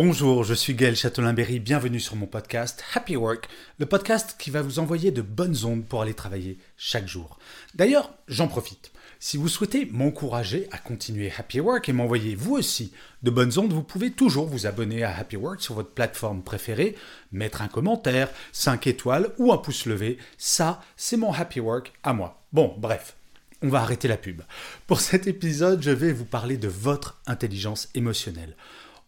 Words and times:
Bonjour, 0.00 0.44
je 0.44 0.54
suis 0.54 0.74
Gaël 0.74 0.94
Châtelain-Berry, 0.94 1.58
bienvenue 1.58 1.98
sur 1.98 2.14
mon 2.14 2.26
podcast 2.26 2.84
Happy 2.94 3.16
Work, 3.16 3.48
le 3.80 3.86
podcast 3.86 4.36
qui 4.38 4.52
va 4.52 4.62
vous 4.62 4.78
envoyer 4.78 5.10
de 5.10 5.22
bonnes 5.22 5.64
ondes 5.64 5.84
pour 5.84 6.02
aller 6.02 6.14
travailler 6.14 6.56
chaque 6.76 7.08
jour. 7.08 7.36
D'ailleurs, 7.74 8.14
j'en 8.28 8.46
profite. 8.46 8.92
Si 9.18 9.36
vous 9.36 9.48
souhaitez 9.48 9.86
m'encourager 9.86 10.68
à 10.70 10.78
continuer 10.78 11.32
Happy 11.36 11.58
Work 11.58 11.88
et 11.88 11.92
m'envoyer 11.92 12.36
vous 12.36 12.54
aussi 12.54 12.92
de 13.24 13.30
bonnes 13.32 13.58
ondes, 13.58 13.72
vous 13.72 13.82
pouvez 13.82 14.12
toujours 14.12 14.46
vous 14.46 14.68
abonner 14.68 15.02
à 15.02 15.18
Happy 15.18 15.34
Work 15.34 15.60
sur 15.60 15.74
votre 15.74 15.90
plateforme 15.90 16.44
préférée, 16.44 16.94
mettre 17.32 17.60
un 17.60 17.66
commentaire, 17.66 18.30
5 18.52 18.86
étoiles 18.86 19.32
ou 19.38 19.52
un 19.52 19.58
pouce 19.58 19.84
levé. 19.84 20.18
Ça, 20.36 20.80
c'est 20.96 21.16
mon 21.16 21.32
Happy 21.32 21.58
Work 21.58 21.92
à 22.04 22.12
moi. 22.12 22.40
Bon, 22.52 22.72
bref, 22.78 23.16
on 23.62 23.68
va 23.68 23.80
arrêter 23.80 24.06
la 24.06 24.16
pub. 24.16 24.42
Pour 24.86 25.00
cet 25.00 25.26
épisode, 25.26 25.82
je 25.82 25.90
vais 25.90 26.12
vous 26.12 26.24
parler 26.24 26.56
de 26.56 26.68
votre 26.68 27.20
intelligence 27.26 27.88
émotionnelle. 27.96 28.54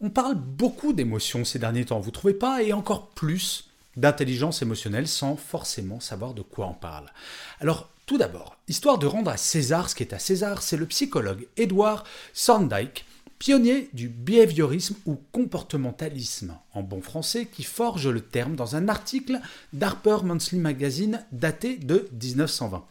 On 0.03 0.09
parle 0.09 0.33
beaucoup 0.33 0.93
d'émotions 0.93 1.45
ces 1.45 1.59
derniers 1.59 1.85
temps, 1.85 1.99
vous 1.99 2.09
trouvez 2.09 2.33
pas 2.33 2.63
Et 2.63 2.73
encore 2.73 3.09
plus 3.09 3.69
d'intelligence 3.95 4.63
émotionnelle 4.63 5.07
sans 5.07 5.35
forcément 5.35 5.99
savoir 5.99 6.33
de 6.33 6.41
quoi 6.41 6.67
on 6.67 6.73
parle. 6.73 7.11
Alors, 7.59 7.87
tout 8.07 8.17
d'abord, 8.17 8.57
histoire 8.67 8.97
de 8.97 9.05
rendre 9.05 9.29
à 9.29 9.37
César 9.37 9.89
ce 9.89 9.95
qui 9.95 10.01
est 10.01 10.13
à 10.13 10.17
César, 10.17 10.63
c'est 10.63 10.77
le 10.77 10.87
psychologue 10.87 11.45
Edward 11.55 12.03
Thorndike, 12.33 13.05
pionnier 13.37 13.89
du 13.93 14.09
behaviorisme 14.09 14.95
ou 15.05 15.21
comportementalisme 15.31 16.57
en 16.73 16.81
bon 16.81 17.01
français, 17.01 17.45
qui 17.45 17.63
forge 17.63 18.07
le 18.07 18.21
terme 18.21 18.55
dans 18.55 18.75
un 18.75 18.89
article 18.89 19.39
d'Harper 19.71 20.17
Monthly 20.23 20.57
Magazine 20.57 21.23
daté 21.31 21.77
de 21.77 22.09
1920. 22.19 22.83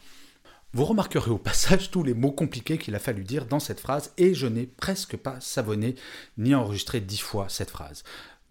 Vous 0.73 0.85
remarquerez 0.85 1.31
au 1.31 1.37
passage 1.37 1.91
tous 1.91 2.01
les 2.01 2.13
mots 2.13 2.31
compliqués 2.31 2.77
qu'il 2.77 2.95
a 2.95 2.99
fallu 2.99 3.25
dire 3.25 3.45
dans 3.45 3.59
cette 3.59 3.81
phrase, 3.81 4.13
et 4.17 4.33
je 4.33 4.47
n'ai 4.47 4.65
presque 4.65 5.17
pas 5.17 5.39
savonné 5.41 5.95
ni 6.37 6.55
enregistré 6.55 7.01
dix 7.01 7.19
fois 7.19 7.49
cette 7.49 7.71
phrase. 7.71 8.03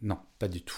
Non, 0.02 0.18
pas 0.38 0.48
du 0.48 0.60
tout. 0.60 0.76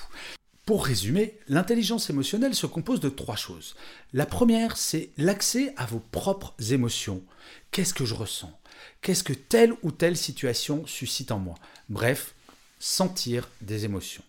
Pour 0.67 0.87
résumer, 0.87 1.37
l'intelligence 1.49 2.11
émotionnelle 2.11 2.55
se 2.55 2.67
compose 2.67 3.01
de 3.01 3.09
trois 3.09 3.35
choses. 3.35 3.75
La 4.13 4.25
première, 4.25 4.77
c'est 4.77 5.11
l'accès 5.19 5.75
à 5.77 5.85
vos 5.85 5.99
propres 5.99 6.55
émotions. 6.71 7.25
Qu'est-ce 7.73 7.95
que 7.95 8.05
je 8.05 8.15
ressens? 8.15 8.57
Qu'est-ce 9.01 9.25
que 9.25 9.33
telle 9.33 9.75
ou 9.83 9.91
telle 9.91 10.17
situation 10.17 10.87
suscite 10.87 11.33
en 11.33 11.41
moi? 11.41 11.57
Bref, 11.89 12.37
sentir 12.79 13.49
des 13.61 13.85
émotions. 13.85 14.23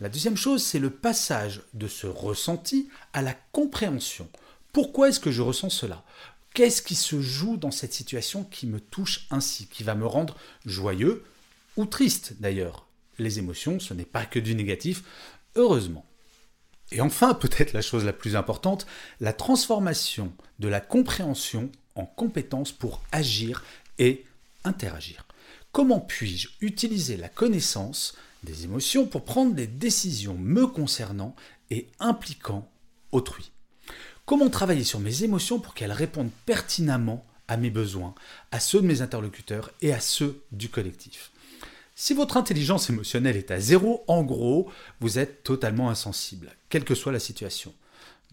La 0.00 0.08
deuxième 0.08 0.36
chose, 0.36 0.62
c'est 0.62 0.78
le 0.78 0.90
passage 0.90 1.62
de 1.74 1.88
ce 1.88 2.06
ressenti 2.06 2.88
à 3.12 3.22
la 3.22 3.34
compréhension. 3.50 4.28
Pourquoi 4.72 5.08
est-ce 5.08 5.20
que 5.20 5.32
je 5.32 5.42
ressens 5.42 5.70
cela? 5.70 6.04
Qu'est-ce 6.56 6.80
qui 6.80 6.94
se 6.94 7.20
joue 7.20 7.58
dans 7.58 7.70
cette 7.70 7.92
situation 7.92 8.42
qui 8.42 8.66
me 8.66 8.80
touche 8.80 9.26
ainsi, 9.28 9.66
qui 9.66 9.84
va 9.84 9.94
me 9.94 10.06
rendre 10.06 10.38
joyeux 10.64 11.22
ou 11.76 11.84
triste 11.84 12.36
d'ailleurs? 12.40 12.86
Les 13.18 13.38
émotions, 13.38 13.78
ce 13.78 13.92
n'est 13.92 14.06
pas 14.06 14.24
que 14.24 14.38
du 14.38 14.54
négatif, 14.54 15.02
heureusement. 15.54 16.06
Et 16.92 17.02
enfin, 17.02 17.34
peut-être 17.40 17.74
la 17.74 17.82
chose 17.82 18.06
la 18.06 18.14
plus 18.14 18.36
importante, 18.36 18.86
la 19.20 19.34
transformation 19.34 20.32
de 20.58 20.68
la 20.68 20.80
compréhension 20.80 21.70
en 21.94 22.06
compétence 22.06 22.72
pour 22.72 23.02
agir 23.12 23.62
et 23.98 24.24
interagir. 24.64 25.26
Comment 25.72 26.00
puis-je 26.00 26.48
utiliser 26.62 27.18
la 27.18 27.28
connaissance 27.28 28.16
des 28.44 28.64
émotions 28.64 29.06
pour 29.06 29.26
prendre 29.26 29.54
des 29.54 29.66
décisions 29.66 30.38
me 30.38 30.66
concernant 30.66 31.36
et 31.68 31.90
impliquant 32.00 32.66
autrui? 33.12 33.52
Comment 34.26 34.50
travailler 34.50 34.82
sur 34.82 34.98
mes 34.98 35.22
émotions 35.22 35.60
pour 35.60 35.72
qu'elles 35.72 35.92
répondent 35.92 36.32
pertinemment 36.46 37.24
à 37.46 37.56
mes 37.56 37.70
besoins, 37.70 38.12
à 38.50 38.58
ceux 38.58 38.80
de 38.80 38.86
mes 38.86 39.00
interlocuteurs 39.00 39.70
et 39.82 39.92
à 39.92 40.00
ceux 40.00 40.42
du 40.50 40.68
collectif 40.68 41.30
Si 41.94 42.12
votre 42.12 42.36
intelligence 42.36 42.90
émotionnelle 42.90 43.36
est 43.36 43.52
à 43.52 43.60
zéro, 43.60 44.02
en 44.08 44.24
gros, 44.24 44.68
vous 44.98 45.20
êtes 45.20 45.44
totalement 45.44 45.90
insensible, 45.90 46.50
quelle 46.70 46.82
que 46.82 46.96
soit 46.96 47.12
la 47.12 47.20
situation. 47.20 47.72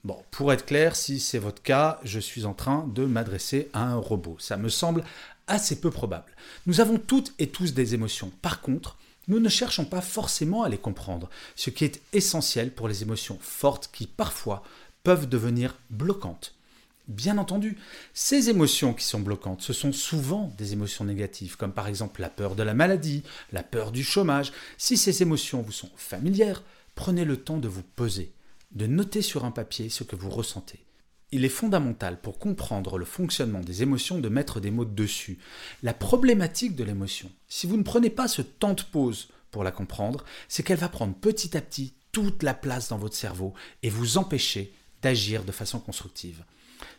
Bon, 0.03 0.17
pour 0.31 0.51
être 0.51 0.65
clair, 0.65 0.95
si 0.95 1.19
c'est 1.19 1.37
votre 1.37 1.61
cas, 1.61 1.99
je 2.03 2.19
suis 2.19 2.45
en 2.45 2.55
train 2.55 2.87
de 2.87 3.05
m'adresser 3.05 3.69
à 3.73 3.83
un 3.83 3.97
robot. 3.97 4.35
Ça 4.39 4.57
me 4.57 4.69
semble 4.69 5.03
assez 5.45 5.79
peu 5.79 5.91
probable. 5.91 6.31
Nous 6.65 6.81
avons 6.81 6.97
toutes 6.97 7.35
et 7.37 7.49
tous 7.49 7.75
des 7.75 7.93
émotions. 7.93 8.31
Par 8.41 8.61
contre, 8.61 8.97
nous 9.27 9.39
ne 9.39 9.47
cherchons 9.47 9.85
pas 9.85 10.01
forcément 10.01 10.63
à 10.63 10.69
les 10.69 10.77
comprendre, 10.77 11.29
ce 11.55 11.69
qui 11.69 11.85
est 11.85 12.01
essentiel 12.11 12.71
pour 12.71 12.87
les 12.87 13.03
émotions 13.03 13.37
fortes 13.39 13.89
qui 13.93 14.07
parfois 14.07 14.63
peuvent 15.03 15.27
devenir 15.27 15.77
bloquantes. 15.89 16.55
Bien 17.09 17.37
entendu, 17.37 17.77
ces 18.13 18.49
émotions 18.49 18.93
qui 18.93 19.03
sont 19.03 19.19
bloquantes, 19.19 19.61
ce 19.61 19.73
sont 19.73 19.91
souvent 19.91 20.53
des 20.57 20.71
émotions 20.71 21.03
négatives, 21.03 21.57
comme 21.57 21.73
par 21.73 21.87
exemple 21.87 22.21
la 22.21 22.29
peur 22.29 22.55
de 22.55 22.63
la 22.63 22.73
maladie, 22.73 23.23
la 23.51 23.61
peur 23.61 23.91
du 23.91 24.03
chômage. 24.03 24.53
Si 24.77 24.95
ces 24.95 25.21
émotions 25.21 25.61
vous 25.61 25.73
sont 25.73 25.91
familières, 25.97 26.63
prenez 26.95 27.25
le 27.25 27.35
temps 27.35 27.57
de 27.57 27.67
vous 27.67 27.83
poser, 27.83 28.31
de 28.71 28.87
noter 28.87 29.21
sur 29.21 29.43
un 29.43 29.51
papier 29.51 29.89
ce 29.89 30.05
que 30.05 30.15
vous 30.15 30.29
ressentez. 30.29 30.79
Il 31.33 31.43
est 31.43 31.49
fondamental 31.49 32.21
pour 32.21 32.39
comprendre 32.39 32.97
le 32.97 33.05
fonctionnement 33.05 33.59
des 33.59 33.81
émotions 33.81 34.19
de 34.19 34.29
mettre 34.29 34.61
des 34.61 34.71
mots 34.71 34.85
dessus. 34.85 35.39
La 35.81 35.93
problématique 35.93 36.75
de 36.75 36.85
l'émotion, 36.85 37.29
si 37.49 37.67
vous 37.67 37.75
ne 37.75 37.83
prenez 37.83 38.11
pas 38.11 38.29
ce 38.29 38.41
temps 38.41 38.75
de 38.75 38.83
pause 38.83 39.27
pour 39.51 39.65
la 39.65 39.71
comprendre, 39.71 40.23
c'est 40.47 40.63
qu'elle 40.63 40.77
va 40.77 40.89
prendre 40.89 41.15
petit 41.15 41.57
à 41.57 41.61
petit 41.61 41.93
toute 42.13 42.43
la 42.43 42.53
place 42.53 42.89
dans 42.89 42.97
votre 42.97 43.15
cerveau 43.15 43.53
et 43.81 43.89
vous 43.89 44.17
empêcher 44.17 44.71
d'agir 45.03 45.43
de 45.43 45.51
façon 45.51 45.79
constructive. 45.79 46.43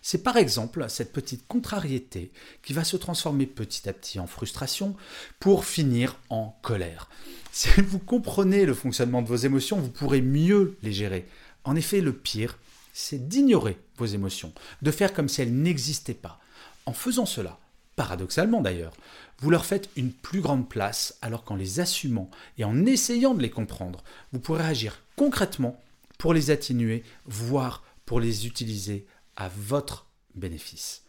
C'est 0.02 0.22
par 0.22 0.36
exemple 0.36 0.84
cette 0.88 1.12
petite 1.12 1.46
contrariété 1.46 2.30
qui 2.62 2.72
va 2.72 2.84
se 2.84 2.96
transformer 2.96 3.46
petit 3.46 3.88
à 3.88 3.92
petit 3.92 4.20
en 4.20 4.26
frustration 4.26 4.96
pour 5.40 5.64
finir 5.64 6.18
en 6.30 6.56
colère. 6.62 7.08
Si 7.54 7.68
vous 7.82 8.00
comprenez 8.00 8.66
le 8.66 8.74
fonctionnement 8.74 9.22
de 9.22 9.28
vos 9.28 9.36
émotions, 9.36 9.78
vous 9.78 9.88
pourrez 9.88 10.20
mieux 10.20 10.76
les 10.82 10.92
gérer. 10.92 11.28
En 11.62 11.76
effet, 11.76 12.00
le 12.00 12.12
pire, 12.12 12.58
c'est 12.92 13.28
d'ignorer 13.28 13.78
vos 13.96 14.06
émotions, 14.06 14.52
de 14.82 14.90
faire 14.90 15.14
comme 15.14 15.28
si 15.28 15.40
elles 15.40 15.54
n'existaient 15.54 16.14
pas. 16.14 16.40
En 16.84 16.92
faisant 16.92 17.26
cela, 17.26 17.60
paradoxalement 17.94 18.60
d'ailleurs, 18.60 18.92
vous 19.38 19.50
leur 19.50 19.66
faites 19.66 19.88
une 19.94 20.10
plus 20.10 20.40
grande 20.40 20.68
place 20.68 21.16
alors 21.22 21.44
qu'en 21.44 21.54
les 21.54 21.78
assumant 21.78 22.28
et 22.58 22.64
en 22.64 22.86
essayant 22.86 23.34
de 23.34 23.42
les 23.42 23.50
comprendre, 23.50 24.02
vous 24.32 24.40
pourrez 24.40 24.64
agir 24.64 25.00
concrètement 25.14 25.80
pour 26.18 26.34
les 26.34 26.50
atténuer, 26.50 27.04
voire 27.26 27.84
pour 28.06 28.20
les 28.20 28.46
utiliser 28.46 29.06
à 29.36 29.48
votre 29.48 30.06
bénéfice. 30.34 31.02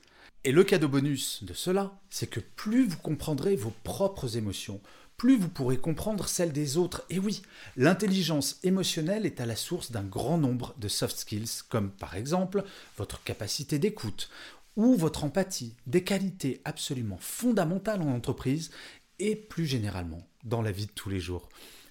Et 0.44 0.52
le 0.52 0.64
cadeau 0.64 0.88
bonus 0.88 1.44
de 1.44 1.54
cela, 1.54 2.00
c'est 2.10 2.30
que 2.30 2.40
plus 2.40 2.88
vous 2.88 2.98
comprendrez 2.98 3.56
vos 3.56 3.74
propres 3.84 4.38
émotions, 4.38 4.80
plus 5.18 5.38
vous 5.38 5.50
pourrez 5.50 5.78
comprendre 5.78 6.28
celles 6.28 6.52
des 6.52 6.78
autres. 6.78 7.04
Et 7.10 7.20
oui, 7.20 7.42
l'intelligence 7.78 8.60
émotionnelle 8.64 9.26
est 9.26 9.40
à 9.40 9.46
la 9.46 9.56
source 9.56 9.92
d'un 9.92 10.04
grand 10.04 10.38
nombre 10.38 10.76
de 10.78 10.88
soft 10.88 11.18
skills, 11.18 11.64
comme 11.70 11.90
par 11.90 12.16
exemple 12.16 12.64
votre 12.98 13.24
capacité 13.24 13.80
d'écoute 13.80 14.30
ou 14.76 14.96
votre 14.96 15.24
empathie, 15.24 15.74
des 15.88 16.04
qualités 16.04 16.62
absolument 16.66 17.18
fondamentales 17.20 18.02
en 18.02 18.14
entreprise 18.14 18.72
et 19.20 19.36
plus 19.36 19.66
généralement 19.66 20.28
dans 20.44 20.62
la 20.62 20.72
vie 20.72 20.86
de 20.86 20.92
tous 20.92 21.10
les 21.10 21.20
jours. 21.20 21.50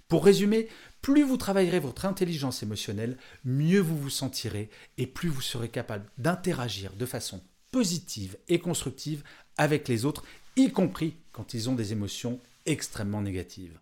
Pour 0.08 0.24
résumer, 0.24 0.68
plus 1.02 1.22
vous 1.22 1.36
travaillerez 1.36 1.80
votre 1.80 2.04
intelligence 2.04 2.62
émotionnelle, 2.62 3.16
mieux 3.44 3.80
vous 3.80 3.98
vous 3.98 4.10
sentirez 4.10 4.70
et 4.98 5.06
plus 5.06 5.28
vous 5.28 5.40
serez 5.40 5.68
capable 5.68 6.06
d'interagir 6.18 6.92
de 6.94 7.06
façon 7.06 7.42
positive 7.70 8.38
et 8.48 8.60
constructive 8.60 9.24
avec 9.56 9.88
les 9.88 10.04
autres, 10.04 10.24
y 10.56 10.70
compris 10.70 11.16
quand 11.32 11.54
ils 11.54 11.68
ont 11.68 11.74
des 11.74 11.92
émotions 11.92 12.40
extrêmement 12.66 13.20
négatives. 13.20 13.78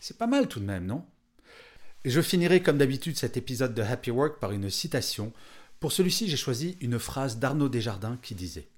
C'est 0.00 0.18
pas 0.18 0.26
mal 0.26 0.48
tout 0.48 0.60
de 0.60 0.64
même, 0.64 0.86
non? 0.86 1.04
Je 2.04 2.20
finirai 2.20 2.62
comme 2.62 2.78
d'habitude 2.78 3.16
cet 3.16 3.36
épisode 3.36 3.74
de 3.74 3.82
Happy 3.82 4.10
Work 4.10 4.40
par 4.40 4.52
une 4.52 4.70
citation. 4.70 5.32
Pour 5.80 5.92
celui-ci, 5.92 6.28
j'ai 6.28 6.36
choisi 6.36 6.76
une 6.80 6.98
phrase 6.98 7.38
d'Arnaud 7.38 7.68
Desjardins 7.68 8.18
qui 8.22 8.34
disait 8.34 8.68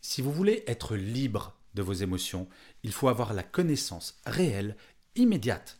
Si 0.00 0.22
vous 0.22 0.32
voulez 0.32 0.64
être 0.66 0.96
libre 0.96 1.56
de 1.74 1.82
vos 1.82 1.92
émotions, 1.92 2.48
il 2.82 2.92
faut 2.92 3.08
avoir 3.08 3.34
la 3.34 3.42
connaissance 3.42 4.20
réelle, 4.24 4.76
immédiate 5.16 5.79